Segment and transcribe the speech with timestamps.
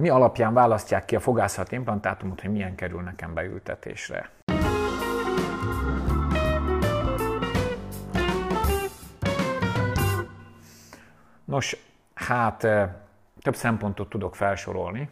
[0.00, 4.30] Mi alapján választják ki a fogászati implantátumot, hogy milyen kerül nekem beültetésre?
[11.44, 11.76] Nos,
[12.14, 12.58] hát
[13.40, 15.08] több szempontot tudok felsorolni,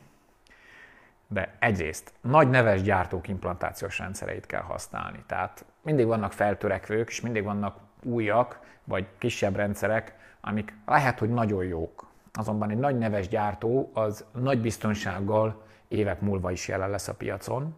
[1.26, 5.24] de egyrészt nagy neves gyártók implantációs rendszereit kell használni.
[5.26, 11.64] Tehát mindig vannak feltörekvők, és mindig vannak újak, vagy kisebb rendszerek, amik lehet, hogy nagyon
[11.64, 12.12] jók.
[12.38, 17.74] Azonban egy nagy neves gyártó az nagy biztonsággal évek múlva is jelen lesz a piacon.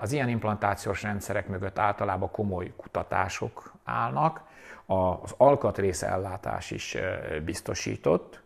[0.00, 4.42] Az ilyen implantációs rendszerek mögött általában komoly kutatások állnak,
[4.86, 6.96] az alkatrész ellátás is
[7.44, 8.42] biztosított,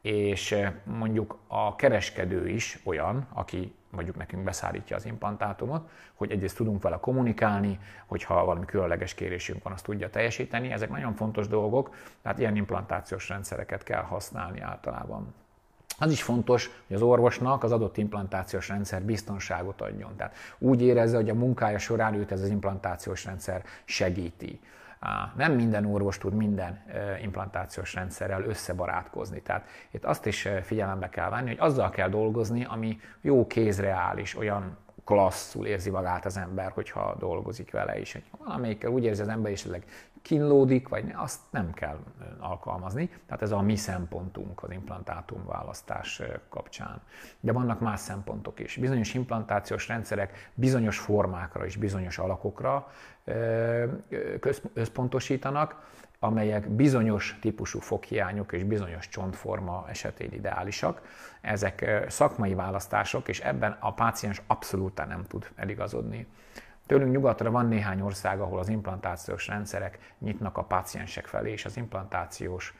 [0.00, 6.82] és mondjuk a kereskedő is olyan, aki mondjuk nekünk beszállítja az implantátumot, hogy egyrészt tudunk
[6.82, 10.72] vele kommunikálni, hogyha valami különleges kérésünk van, azt tudja teljesíteni.
[10.72, 15.34] Ezek nagyon fontos dolgok, tehát ilyen implantációs rendszereket kell használni általában.
[15.98, 20.16] Az is fontos, hogy az orvosnak az adott implantációs rendszer biztonságot adjon.
[20.16, 24.60] Tehát úgy érezze, hogy a munkája során őt ez az implantációs rendszer segíti.
[25.36, 26.84] Nem minden orvos tud minden
[27.22, 29.42] implantációs rendszerrel összebarátkozni.
[29.42, 34.18] Tehát itt azt is figyelembe kell venni, hogy azzal kell dolgozni, ami jó kézre áll
[34.18, 38.12] is, olyan klasszul érzi magát az ember, hogyha dolgozik vele is.
[38.12, 39.66] Hogy valamelyikkel úgy érzi az ember, és
[40.22, 41.98] kínlódik, vagy azt nem kell
[42.38, 43.10] alkalmazni.
[43.26, 47.00] Tehát ez a mi szempontunk az implantátum választás kapcsán.
[47.40, 48.76] De vannak más szempontok is.
[48.76, 52.90] Bizonyos implantációs rendszerek bizonyos formákra és bizonyos alakokra
[54.72, 55.88] összpontosítanak,
[56.22, 61.02] amelyek bizonyos típusú foghiányok és bizonyos csontforma esetén ideálisak.
[61.40, 66.26] Ezek szakmai választások, és ebben a páciens abszolút nem tud eligazodni.
[66.90, 71.76] Tőlünk nyugatra van néhány ország, ahol az implantációs rendszerek nyitnak a páciensek felé, és az
[71.76, 72.74] implantációs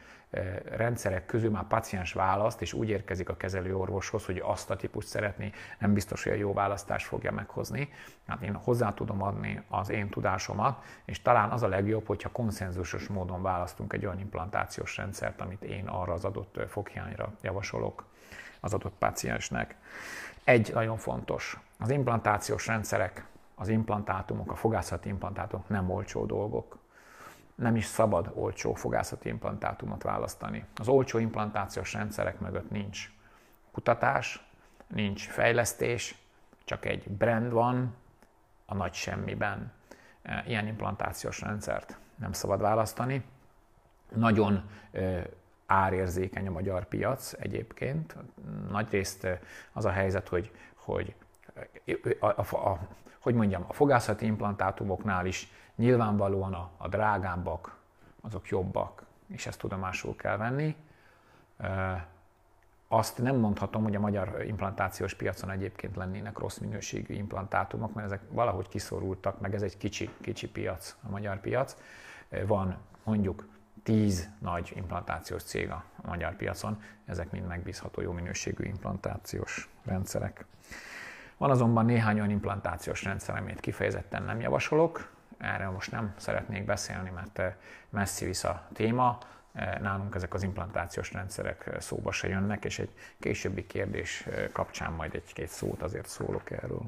[0.65, 5.09] rendszerek közül már paciens választ, és úgy érkezik a kezelő orvoshoz, hogy azt a típust
[5.09, 7.93] szeretné, nem biztos, hogy a jó választást fogja meghozni.
[8.27, 13.07] Hát én hozzá tudom adni az én tudásomat, és talán az a legjobb, hogyha konszenzusos
[13.07, 18.05] módon választunk egy olyan implantációs rendszert, amit én arra az adott foghiányra javasolok
[18.61, 19.77] az adott páciensnek.
[20.45, 23.29] Egy nagyon fontos, az implantációs rendszerek,
[23.61, 26.79] az implantátumok, a fogászati implantátumok nem olcsó dolgok
[27.55, 30.65] nem is szabad olcsó fogászati implantátumot választani.
[30.77, 33.11] Az olcsó implantációs rendszerek mögött nincs
[33.73, 34.49] kutatás,
[34.87, 36.19] nincs fejlesztés,
[36.65, 37.95] csak egy brand van
[38.67, 39.73] a nagy semmiben.
[40.23, 43.25] E, ilyen implantációs rendszert nem szabad választani.
[44.15, 44.71] Nagyon
[45.67, 48.17] árérzékeny a magyar piac egyébként.
[48.71, 49.27] Nagyrészt
[49.73, 51.15] az a helyzet, hogy, hogy
[52.21, 52.79] a, a, a,
[53.21, 57.77] hogy mondjam, a fogászati implantátumoknál is nyilvánvalóan a, a drágábbak,
[58.21, 60.77] azok jobbak, és ezt tudomásul kell venni.
[62.89, 68.21] Azt nem mondhatom, hogy a magyar implantációs piacon egyébként lennének rossz minőségű implantátumok, mert ezek
[68.31, 71.77] valahogy kiszorultak, meg ez egy kicsi, kicsi piac, a magyar piac.
[72.47, 73.49] Van mondjuk
[73.83, 80.45] tíz nagy implantációs cég a magyar piacon, ezek mind megbízható, jó minőségű implantációs rendszerek.
[81.41, 87.11] Van azonban néhány olyan implantációs rendszer, amit kifejezetten nem javasolok, erről most nem szeretnék beszélni,
[87.11, 87.55] mert eh,
[87.91, 89.19] messzi visz a téma,
[89.53, 94.93] eh, nálunk ezek az implantációs rendszerek eh, szóba se jönnek, és egy későbbi kérdés kapcsán
[94.93, 96.83] majd egy-két szót azért szólok erről.